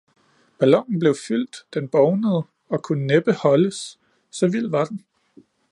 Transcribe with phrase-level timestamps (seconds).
[0.61, 3.99] Ballonen blev fyldt, den bovnede og kunne næppe holdes,
[4.31, 5.05] så vild var den